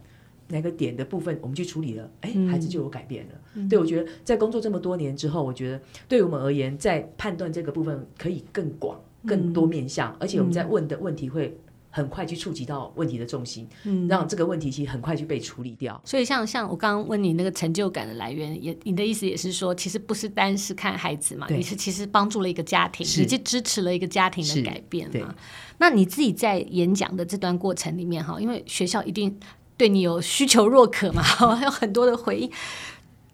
[0.48, 3.35] 哪个点的部分，我们去处理了，哎，孩子就有改变了。
[3.55, 11.57] 嗯、对，我觉得在工作这么多年之后，我觉得对我们而言，在判断这个部分可以更广、更多面向，嗯、而且我们在问的问题会。
[11.96, 15.98] 很快去触及到问题的重心，嗯，让这个问题其实很快去被处理掉。
[16.04, 25.35] 所以像像我刚刚问你那个成就感的来源，也你的意思也是说，其实不是单是看孩子嘛，你是其实帮助了一个家庭，你就支持了一个家庭的改变嘛。
[25.78, 29.35] 那你自己在演讲的这段过程里面哈，因为学校一定
[29.78, 31.22] 对你有需求若渴嘛，
[31.56, 32.50] 还有很多的回应。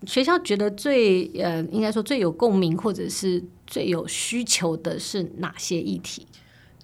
[0.06, 6.26] 学校觉得最呃，应该说最有共鸣或者是最有需求的是哪些议题？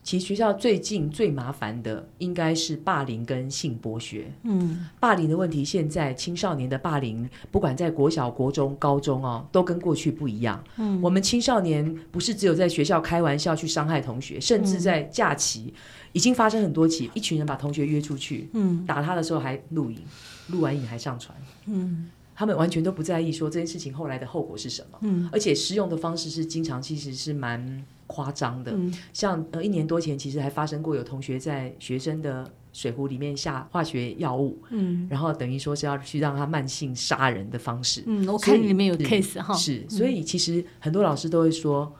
[0.09, 4.25] 其实学校最近最麻烦的应该是霸凌跟性剥削。
[4.43, 10.65] 嗯，霸凌的问题，现在青少年的霸凌，不管在国小、国中、高中哦，都跟过去不一样。
[10.79, 15.75] 嗯，我们青少年不是只有在学校开玩笑去伤害同学，甚至在假期
[16.13, 19.99] 已经发生很多起，一群人把同学约出去，嗯，打他的时候还录影，
[20.47, 21.37] 录完影还上传。
[21.67, 24.99] 嗯，他们完全都不在意说这件事情后来的后果是什么。
[25.03, 27.85] 嗯，而且施用的方式是经常其实是蛮。
[28.09, 38.03] 夸张的，嗯、像呃一年多前，其实还发生过有同学在学生的水壶里面下化学药物，嗯，然后等于说是要去让他慢性杀人的方式。
[38.07, 41.95] 嗯，我看里面有 case 哈，是，所以其实很多老师都会说，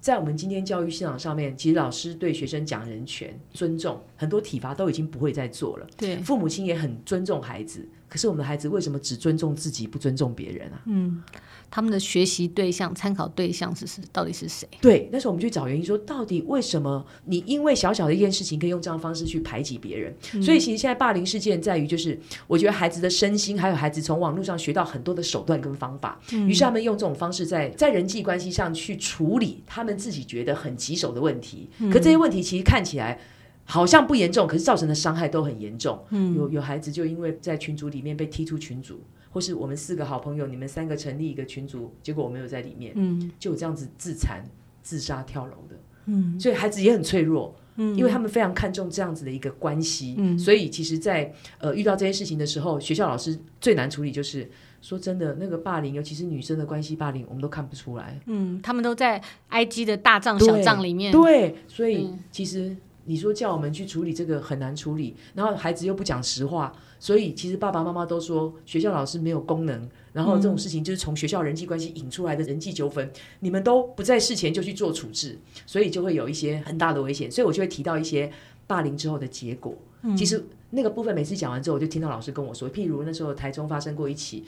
[0.00, 5.86] 在我们今天教育现场上面，其实老师对学生讲人权、尊重，很多体罚都已经不会再做了。
[5.96, 10.82] 对，父母亲也很尊重孩子，可是我们的孩子为什么只尊重自己，不尊重别人啊？
[10.84, 11.22] 嗯。
[11.70, 14.02] 他们的学习对象、参考对象是是？
[14.12, 14.68] 到底是谁？
[14.82, 20.14] 对，那时候我们去找原因，说到底为什么你因为小小的一件事情，可以用这样的方式去排挤别人？
[20.34, 31.70] 嗯、所以其实现在霸凌事件在于，就是我觉得孩子的身心，还有孩子从网络上学到很多的手段跟方法，嗯、于是他们用这种方式在在人际关系上去处理他们自己觉得很棘手的问题。
[31.78, 33.18] 嗯、可这些问题其实看起来
[33.64, 36.02] 好像不严重，可是造成的伤害都很严重。
[36.10, 39.00] 嗯、有有孩子就因为在群组里面被踢出群组。
[39.34, 44.44] 或是我们四个好朋友，你们三个成立一个群组，结果我没有在里面，嗯，就有这样子自残、
[44.82, 54.50] 自杀、跳楼的，嗯，所以孩子也很脆弱，嗯，因为他们非常看重这样子的一个关系，嗯，所以其实在，在呃遇到这些事情的时候，学校老师最难处理就是
[54.82, 59.18] 说真的，那个霸凌，尤其是女生的关系霸凌，我们都看不出来，嗯，他们都在
[59.50, 66.72] IG 的大账小账里面，对，对，所以其实你说叫我们去处理这个很难处理，然后孩子又不讲实话。
[66.98, 73.10] 所以其实爸爸妈妈都说学校老师没有功能，然后这种事情就是从学校人际关系引出来的人际纠纷，
[73.40, 75.36] 你们都不在事前就去做处置，
[75.66, 77.28] 所以就会有一些很大的危险。
[77.28, 78.30] 所以我就会提到一些
[78.68, 79.76] 霸凌之后的结果。
[80.16, 84.44] 其实那个部分每次讲完之后，我就听到老师跟我说，譬如那时候台中发生过一起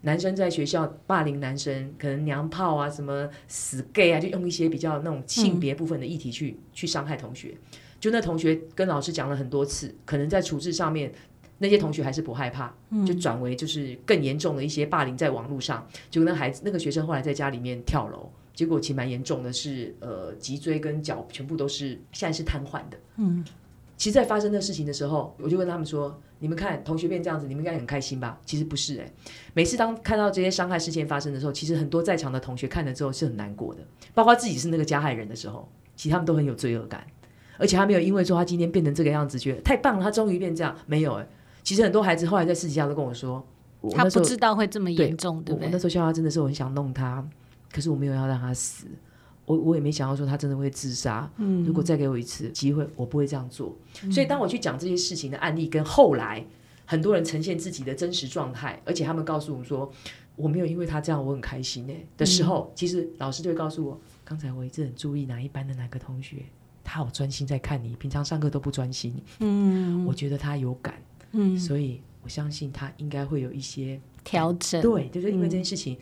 [0.00, 7.54] 男生在学校霸凌男生，可能娘炮啊、什么死 gay 啊，就用一些比较那种性别部分的议题去去伤害同学。
[8.00, 11.12] 就那同学跟老师讲了很多次，可能在处置上面。
[11.60, 12.72] 那些同学还是不害怕，
[13.04, 22.96] 就转为就是更严重的一些霸凌，在网络上，结果那孩子那个学生后来在家里面跳楼，结果其实蛮严重的是，呃，脊椎跟脚全部都是现在是瘫痪的。
[23.16, 23.44] 嗯，
[23.96, 29.12] 其实，在发生的事情的时候，我就问他们说：“你们看同学变这样子，你们应该很开心吧？”其实不是，欸，诶，
[29.52, 33.80] 每次当看到这些伤害事件发生的时候，其实很多在场的同学看了之后是很难过的，
[34.14, 37.04] 包括自己是那个加害人的时候，其实他们都很有罪恶感，
[37.58, 41.28] 而且他没有因为说他今天变成这个样子，觉得太棒了，他终于变这样，没有，欸，诶。
[41.62, 43.46] 其实很多孩子后来在私底下都跟我说，
[43.82, 45.66] 我他不知道会这么严重，对，对不对？
[45.66, 47.22] 我那时候笑他真的是我很想弄他，
[47.70, 48.86] 可是我没有要让他死，
[49.44, 51.30] 我我也没想到说他真的会自杀。
[51.36, 53.76] 嗯，如果再给我一次机会，我不会这样做。
[54.02, 56.42] 嗯、所以当我去讲这些事情的案例跟后来
[56.86, 59.92] 很多人呈现自己的真实状态，而且他们告诉我说，
[60.36, 66.36] 我没有因为他这样我很开心哎的时候，嗯、其实老师就会告诉我，刚才我一直很注意哪一班的哪个同学，
[66.82, 69.14] 他好专心在看你，平常上课都不专心。
[69.40, 70.94] 嗯，我觉得他有感，
[71.32, 74.80] 嗯，所以我相信他应该会有一些调整。
[74.82, 75.94] 对，就是因为这件事情。
[75.94, 75.98] 嗯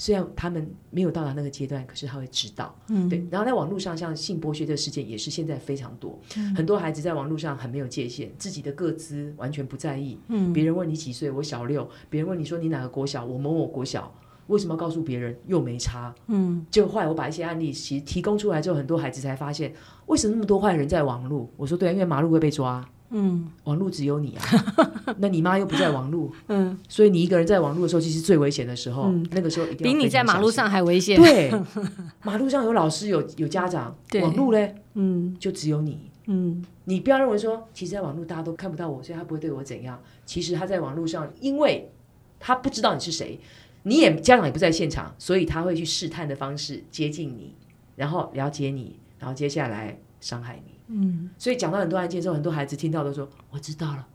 [0.00, 3.22] 虽然他们没有到达那个阶段，可是他会知道，嗯，对。
[3.30, 10.18] 然后在网络上，像性剥削的事件也是现在非常多，嗯，很多孩子在网络上很没有界限，自己的个资完全不在意。
[10.28, 14.10] 嗯，别人问你几岁，我小六；别人问你说你哪个国小，我某某国小，
[14.50, 15.36] 为什么要告诉别人？
[15.46, 16.14] 又没差。
[16.26, 19.72] 嗯，就后来我把一些案例其实提供出来之后，很多孩子才发现，
[20.06, 21.48] 为什么那么多坏人在网络？
[21.56, 22.86] 我说对啊，因为马路会被抓。
[23.12, 24.44] 嗯，网络只有你啊，
[25.18, 31.20] 那你妈又不在网络，嗯，所以你一个人在网络的时候，其实最危险的时候，嗯，那个时候一定比你在马路上还危险。
[31.20, 31.50] 对，
[32.22, 40.00] 马路上有老师，有有家长，网络嘞，嗯，就只有你，嗯，你不要认为说，其实在网络大家都看不到我，所以他不会对我怎样。
[40.24, 41.90] 其实他在网络上，因为
[42.38, 43.40] 他不知道你是谁，
[43.82, 47.54] 你也家长也不在现场，所以他会去试探的方式接近你，
[47.96, 50.72] 然后了解你，然后接下来伤害你。
[50.88, 54.06] 嗯，所以讲到很多案件之后，很多孩子听到都说：“我知道了，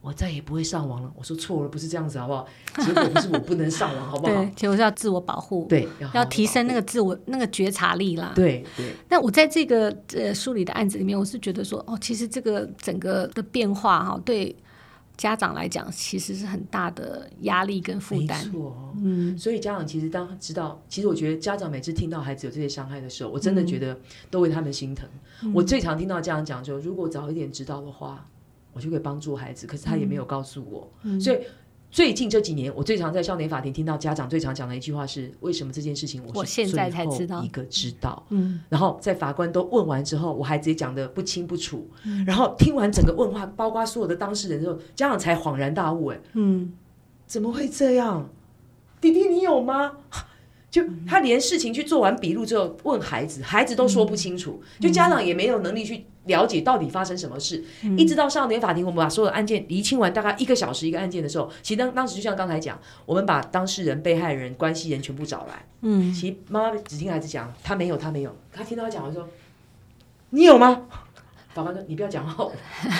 [0.00, 2.48] 我再也不会上网了。”我说错了，不是这样子，好不好？
[2.78, 4.34] 结果不是我不能上网，好不好？
[4.34, 8.32] 对，结果是要自我保护，对，要提升那个自我那个觉察力啦。
[8.34, 8.94] 对对。
[9.08, 14.56] 那我在这个呃梳理的案子里面，我是觉得说，哦，其实这个整个的变化哈，对。
[15.16, 18.44] 家长来讲，其实是很大的压力跟负担。
[18.46, 23.98] 没错，嗯，所以家长其实当知道，其实我觉得家长每次听到孩子有这些伤害的时候，我真的觉得
[24.30, 25.08] 都为他们心疼。
[25.42, 28.28] 嗯、我最常听到家长讲就，如果早一点知道的话，
[28.72, 29.66] 我就可以帮助孩子。
[29.66, 31.38] 可是他也没有告诉我，嗯、所以。
[31.92, 41.86] 最近这几年，我最常在少年法庭听到家长最常讲的一句话是：“为什么这件事情我是最后一个知道？”嗯，然后在法官都问完之后，我孩子也讲的不清不楚。
[42.04, 46.72] 嗯，然后听完整个问话，包括所有的当事人之后，家长才恍然大悟：“哎，嗯，
[47.26, 48.26] 怎么会这样？
[48.98, 49.92] 弟弟你有吗？”
[50.72, 56.06] 就他连事情去做完笔录之后，问孩子，孩子都说不清楚，就家长也没有能力去。
[56.26, 65.64] 了解到底发生什么事，嗯、一直到少年法庭，我们把所有的案件厘清完，大概一个小时一个案件的时候，其实当当时就像刚才讲，我们把当事人、被害人、关系人全部找来。
[65.80, 69.28] 嗯，其实妈妈只听孩子讲，他没有，他没有，他听到他讲完说，
[70.30, 70.82] 你有吗？
[71.52, 72.48] 法官说，你不要讲话，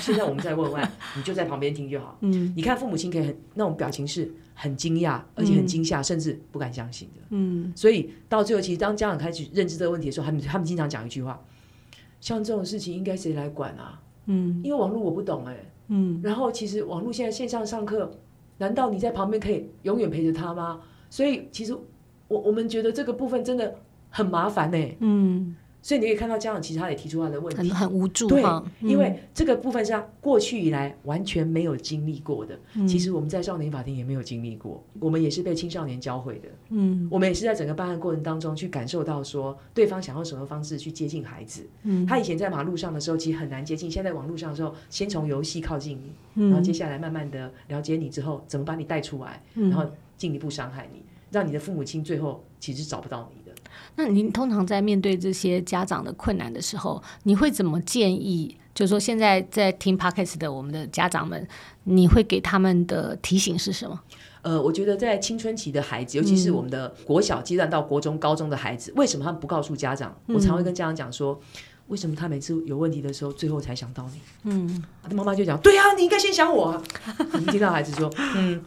[0.01, 2.19] 现在我们在问问，你就在旁边听就好。
[2.23, 7.23] 嗯，你看父母亲可以很那种表情是很惊讶，而且很惊吓，嗯、甚至不敢相信的。
[7.31, 11.41] 嗯，所以到最后，其实当家长开始认知这个问题的时候，他们他们经常讲一句话。
[12.23, 14.01] 像这种事情应该谁来管啊？
[14.27, 18.11] 嗯，因为网络我不懂哎、欸，嗯，然后其实网络现在线上上课，
[18.59, 20.81] 难道你在旁边可以永远陪着他吗？
[21.11, 21.77] 所以其实
[22.29, 23.75] 我我们觉得这个部分真的
[24.09, 24.97] 很麻烦呢、欸。
[25.01, 25.57] 嗯。
[25.83, 28.29] 所以你可以看到家长其实他也提出他的问题，很很无助。
[28.29, 32.57] 对，嗯、因为这个部分是他过去以来完全没有经历过的。
[32.75, 36.49] 嗯、其实我们在少年法庭也没有经历过，我们也是被青少年教会的。
[36.69, 41.67] 嗯，我们也是在整个办案过程当中去感受到说，对方想用什么方式去接近孩子。
[41.83, 49.85] 嗯，他以前在马路上的时候其实很难接近，现在网络上的时候，先从游戏靠近你，嗯、然后接下来慢慢的了解你之后，怎么把你带出来，嗯、然后
[50.17, 53.42] 进一步伤害你，让你的父母亲最后其实找不到你。
[53.97, 58.57] 那您通常在面对这些家长的困难的时候，你会怎么建议？
[58.75, 61.47] 就是说，现在在听 Podcast 的我们的家长们，
[61.85, 64.01] 你会给他们的提醒是什么？
[64.41, 70.17] 呃，我觉得在青春期的孩子，尤其是我们的国小阶段到国中、高中的孩子，嗯、为什么他们不告诉家长？
[70.27, 71.39] 我常会跟家长讲说，
[71.89, 74.21] 为什么他每次有问题的时候，最后才想到你？
[74.45, 76.83] 嗯，他的妈妈就讲，对啊，你应该先想我啊。
[77.39, 78.65] 你听到孩子说，嗯，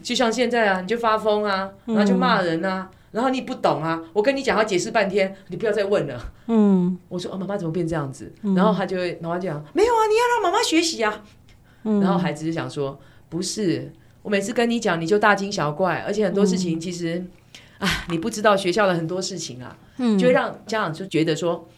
[0.00, 2.88] 就像现在啊，你就发疯啊，然后就骂人啊。
[2.92, 6.32] 嗯然后你不懂啊，我跟你讲，要解释半天，你不要再问了。
[6.48, 8.32] 嗯，我说哦，妈妈怎么变这样子？
[8.42, 11.22] 嗯、然后他就会，妈妈就讲，没有啊，你要让妈妈学习啊。
[11.84, 12.98] 嗯、然后孩子就想说，
[13.28, 17.24] 不是，我每次跟你讲，你就大惊小怪，而且很多事情其实，
[17.78, 21.68] 啊、嗯，你不知道学校的很多事情啊，嗯、就会让家长就觉得说。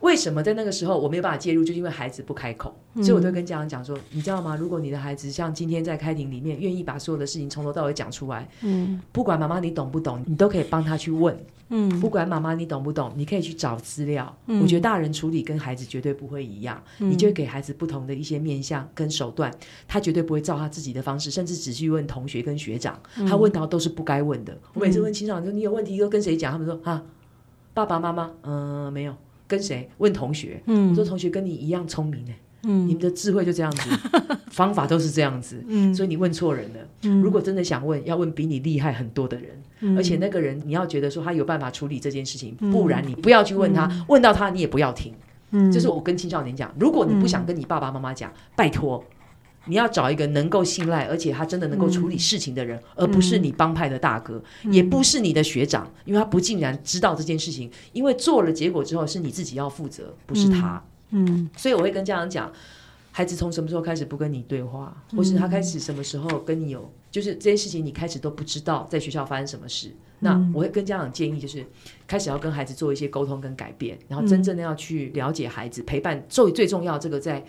[0.00, 1.62] 为什么在那个时候我没有办法介入？
[1.62, 4.56] 就是因为孩子不开口，嗯、所以我都跟家长讲说，你知道吗？
[4.56, 14.34] 如果你的孩子像今天在开庭里面，愿意把所有的事情从头到尾讲出来，嗯，不管妈妈你懂不懂，你都可以帮他去问，嗯，不管妈妈你懂不懂，你可以去找资料。
[14.46, 19.52] 嗯、我觉得大人处理跟孩子绝对不会一样，嗯、你就会给孩子不同的一些面向跟手段，
[19.86, 24.56] 他绝对不会照他自己的方式，甚至只去问同学跟学长，嗯、他问到都是不该问的。
[24.72, 26.52] 我每次问青少年说你有问题，都跟谁讲？
[26.52, 27.02] 他们说啊，
[27.74, 29.14] 爸爸妈妈，嗯、呃，没有。
[29.50, 30.62] 跟谁问同学？
[30.66, 32.32] 嗯，我说同学跟你一样聪明呢。
[32.62, 33.90] 嗯，你们的智慧就这样子，
[34.52, 35.64] 方法都是这样子。
[35.66, 36.80] 嗯，所以你问错人了。
[37.02, 39.48] 嗯，如果真的想问，要问比你厉害很多的人。
[39.80, 43.90] 嗯，而且那个人你要觉得说他有办法处理这件事情，不然你不要去问他。
[44.08, 45.12] 问到他你也不要听。
[45.52, 49.02] 嗯，这是我跟青少年讲，如果你不想跟你爸爸妈妈讲，拜托，
[49.70, 60.82] 你要找一个能够信赖，而且他真的能够处理事情的人，嗯、而不是你帮派的大哥，嗯、也不是你的学长，因为他不竟然知道这件事情，因为做了结果之后是你自己要负责，不是他。
[61.10, 62.52] 嗯，嗯，所以我会跟家长讲，
[63.12, 71.64] 孩子从什么时候开始不跟你对话，或是他开始什么时候跟你有，就是这件事情你开始都不知道在学校发生什么事，那我会跟家长建议就是。
[72.06, 76.98] 开始要跟孩子做一些沟通跟改变，然后真正的要去了解孩子，嗯、陪伴最最重要。
[76.98, 77.40] 这个在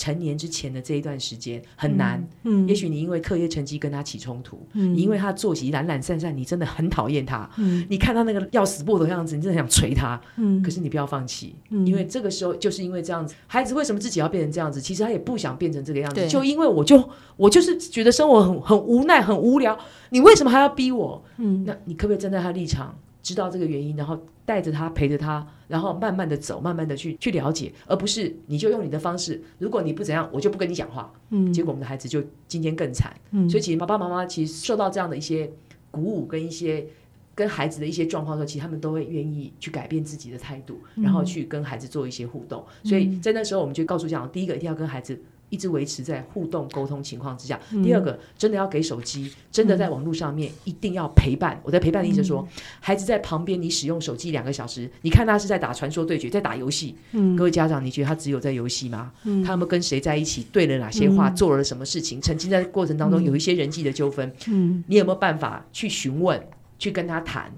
[0.00, 2.18] 成年之前的这一段时间很难。
[2.44, 7.48] 嗯，嗯也许你因为课业成绩跟他起冲突，嗯，你因为他作息懒懒散散，你真的很讨厌他。
[7.58, 10.18] 嗯，你看他那个要死不活的样子，你真的想捶他。
[10.36, 14.80] 嗯，可是你不要放弃，嗯，因为这个时候就是因为这样子，孩子为什么自己要变成这样子？
[14.80, 19.78] 其实他也不想变成这个样子，就因为我就我就是觉得生活很很无奈很无聊，
[20.08, 21.22] 你为什么还要逼我？
[21.36, 22.98] 嗯，那你可不可以站在他立场？
[23.22, 29.42] 知道这个原因，然后带着他陪着他，然后慢慢的走，慢慢的去去了解，而不是你就用你的方式。
[29.58, 31.12] 如果你不怎样，我就不跟你讲话。
[31.30, 33.14] 嗯，结果我们的孩子就今天更惨。
[33.30, 35.50] 嗯，所以其实爸爸妈妈其实受到这样的一些
[35.90, 36.86] 鼓舞跟一些
[37.34, 42.64] 跟孩子的一些状况的时候，其实他们都会愿意去改变自己的态度，然后去跟孩子做一些互动。
[42.82, 45.20] 嗯，所以在那时候，我们就告诉家长，第一个一定要跟孩子。
[45.50, 47.60] 一直维持在互动沟通情况之下。
[47.72, 51.56] 嗯、第二个，真的要给手机，真的在网络上面一定要陪伴。
[51.56, 56.96] 嗯、我在陪伴的意思说，嗯、孩子在旁边，你使用手机两个小时，你看他是在打传说对决，在打游戏。
[57.12, 59.12] 嗯、各位家长，你觉得他只有在游戏吗？
[59.24, 62.20] 嗯、他有没有跟谁在一起，对了哪些话，嗯、做了什么事情？
[62.20, 64.32] 曾经在过程当中有一些人际的纠纷。
[64.46, 66.40] 嗯、你有没有办法去询问，
[66.78, 67.52] 去跟他谈，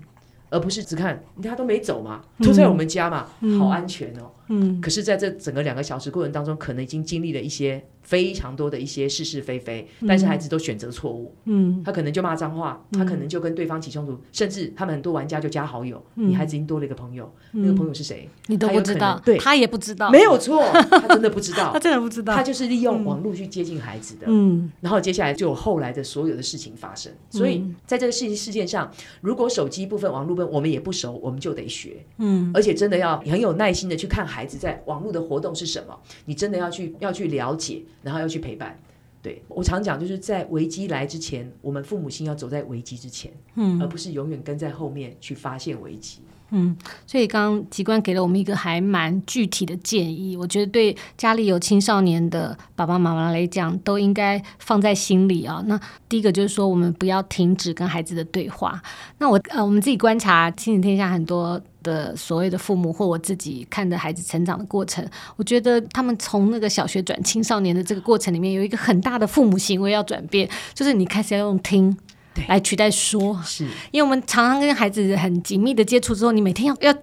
[0.51, 4.31] 而不是只看他都没走嘛，都在我们家嘛，嗯、好安全哦。
[4.49, 11.35] 嗯，可是在这整个两个小时过程当中，可能已经经历了一些非常多的一些是是非非，但是孩子都选择错误。
[11.45, 18.29] 嗯，他可能就骂脏话，他可能就跟对方起冲突，甚至他们很多玩家就加好友，你孩子已经多了一个朋友，那个朋友是谁？
[18.49, 24.27] 你都不知道，对，他也不知道，没有错，他真的不知道， 他真的不知道，他就是利用网络去接近孩子的。
[24.29, 27.13] 嗯，然后接下来就有后来的所有的事情发生。
[27.31, 28.91] 所以在这个事事件上，
[29.21, 32.05] 如果手机部分、网络部分我们也不熟，我们就得学。
[32.19, 34.59] 嗯，而且真的要很有耐心的去看孩子。
[34.63, 35.99] 在网络的活动是什么？
[36.25, 38.79] 你真的要去要去了解，然后要去陪伴。
[39.21, 46.21] 对，我常讲，就是在危机来之前，我们父母亲要走在危机之前，嗯，而不是永远跟在后面去发现危机。
[46.55, 46.77] 嗯，
[47.07, 55.63] 所以刚刚吉官给了我们一个还蛮具体的建议，我觉得对家里有青少年的爸爸妈妈来讲，都应该放在心里啊。
[55.67, 58.83] 那第一个就是说，我们不要停止跟孩子的对话。
[59.19, 65.07] 那我呃，我们自己观察亲子天下很多的所谓的父母，或我自己看着孩子成长的过程，
[65.37, 71.97] 我觉得他们从那个小学转青少年的这个过程里面，有一个很大的父母行为要转变，就是你开始要用听。
[72.49, 76.99] 来取代说，是因为我们常常跟孩子很紧密的接触之后，你每天要要。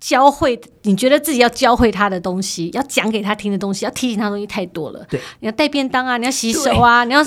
[0.00, 5.04] 教会你觉得自己要教会他的东西，要讲给他听的东西，要提醒他的东西太多了。
[5.10, 7.22] 对，你要带便当啊，你要洗手啊，你要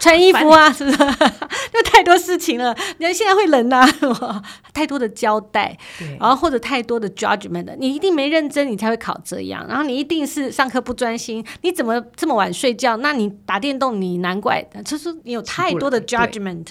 [0.00, 0.96] 穿衣服啊， 是不是？
[1.72, 2.74] 就太多事情了。
[2.98, 3.86] 你看现在会冷啊，
[4.72, 5.76] 太多的交代，
[6.18, 9.66] 然后或者太多的 judgment，你一定没认真，你才会考这样。
[9.68, 12.96] 然后你一定是上课不专心，你怎么这么晚睡觉？
[12.96, 16.66] 那你打电动，你难怪，就是你有太多的 judgment，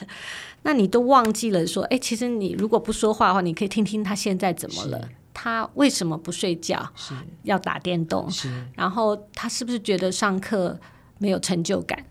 [0.64, 5.10] 那你都忘记了说，哎，其实你如果不说话的话，你可以听听他现在怎么了。
[5.34, 6.88] 他为什么不睡觉？
[6.96, 7.14] 是
[7.44, 8.30] 要打电动？
[8.30, 10.80] 是，然后他是不是觉得上课
[11.18, 12.06] 没有成就感？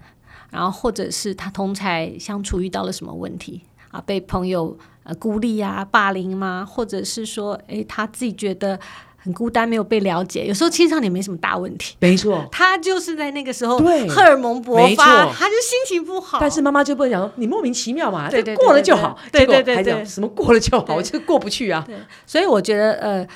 [0.50, 4.00] 然后或者是他同才相处遇到了什么问题啊？
[4.04, 6.66] 被朋友呃孤立啊、霸凌吗？
[6.68, 8.78] 或者是说，诶，他自己觉得。
[9.22, 10.46] 很孤单，没有被了解。
[10.46, 16.38] 有时候青少年没什么大问题，没错，他就是在那个时候对荷尔蒙勃发，他就心情不好。
[16.40, 19.18] 但是妈妈就不能讲说你莫名其妙嘛，对对，过了就好。
[19.30, 21.86] 对对对对，什么过了就好，我就过不去啊。
[22.26, 23.26] 所以我觉得呃。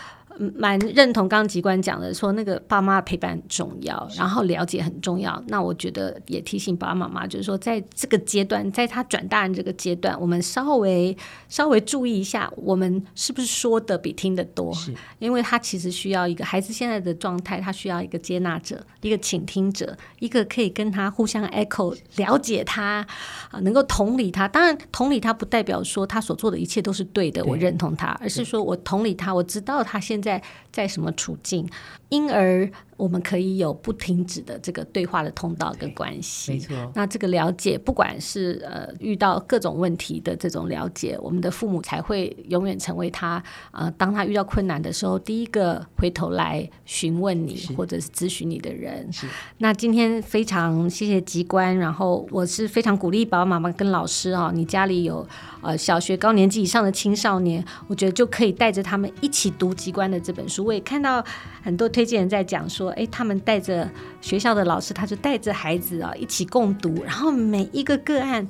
[0.55, 5.43] 蛮认同刚刚籍官讲的，说那个爸妈陪伴很重要，然后了解很重要。
[5.49, 11.17] 那我觉得也提醒爸爸妈妈，就是说在这个阶段，在他转大人这个阶段，我们稍微
[11.49, 14.75] 稍微注意一下，我们是不是说的比听的多？
[14.75, 23.07] 是，因为他其实需要一个孩子现在的状态，他需要一个接纳者，一个倾听者，一个可以跟他互相 echo 了解他
[23.51, 24.47] 啊，能够同理他。
[24.47, 30.26] 当然，同理他不代表说他所做的一切都是对的，对我认同他，而是说我同理他，我知道他现在。
[30.27, 31.67] 在在什么处境，
[32.11, 36.53] 因而我们可以有不停止的这个对话的通道跟关系。
[36.53, 49.13] 没错，那这个了解，不管是呃遇到各种问题的这种了解，我们的父母才会永远成为他呃，当他遇到困难的时候，第一个回头来询问你或者是咨询你的人。
[49.13, 49.27] 是。
[49.59, 55.27] 那今天非常谢谢机关，然后我是非常鼓励爸爸妈妈跟老师啊、哦，你家里有
[55.61, 60.65] 呃小学高年级以上的青少年，我觉得就可以带着他们一起读机关的这本书。
[60.65, 61.23] 我也看到
[61.63, 62.86] 很多推荐人在讲说。
[62.87, 63.89] 说，哎，他们带着
[64.21, 68.47] 学校的老师，他就带着孩子啊一起共读，然后每一个个案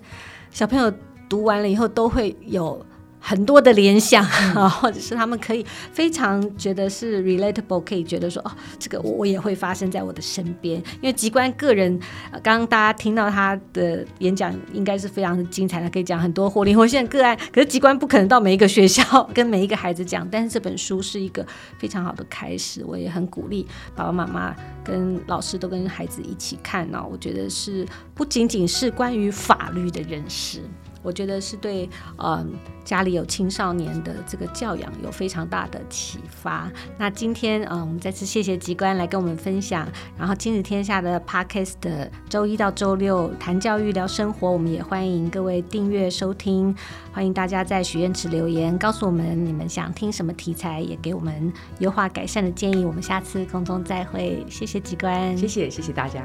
[0.51, 0.93] 小朋友
[1.28, 2.84] 读完了以后都会有。
[3.29, 10.77] 很多的联想啊， 或者是他们可以非常觉得是 relatable，可以觉得说哦，这个我我也会发生在我的身边。
[11.01, 11.99] 因为吉关个人，
[12.41, 17.37] 刚刚大家听到他的演讲，应该是非常的精彩的，可以讲很多活灵活现的个案。
[17.53, 21.45] 可是吉关不可能到每一个学校跟每一个孩子讲，但是这本书是一个
[21.79, 23.66] 非常好的开始，我也很鼓励
[23.97, 24.55] 爸爸妈妈
[24.85, 27.05] 跟老师都跟孩子一起看呢。
[27.11, 30.61] 我觉得是不仅仅是关于法律的认识。
[31.07, 31.88] 我觉得是对，
[32.18, 32.52] 嗯，
[32.84, 36.68] 家里有青少年的这个教养有非常大的启发。
[36.98, 39.86] 那今天，嗯，我们再次谢谢吉关来跟我们分享。
[40.18, 46.74] 然后，亲子天下的 Podcast 的周一到周六谈教育聊生活，我们也欢迎各位订阅收听。
[47.12, 52.84] 欢迎大家在许愿池留言，告诉我们你们想听什么题材，也给我们优化改善的建议。
[52.84, 56.20] 我们下次空中再会，谢谢吉关，谢谢谢谢大家。